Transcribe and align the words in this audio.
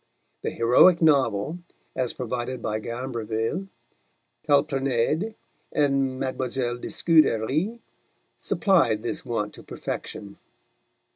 The 0.41 0.49
heroic 0.49 0.99
novel, 0.99 1.59
as 1.95 2.11
provided 2.13 2.59
by 2.59 2.79
Gombreville, 2.81 3.67
Calprenède, 4.49 5.35
and 5.71 6.19
Mlle. 6.19 6.79
de 6.79 6.87
Scudéry 6.87 7.77
supplied 8.35 9.03
this 9.03 9.23
want 9.23 9.53
to 9.53 9.61
perfection. 9.61 10.37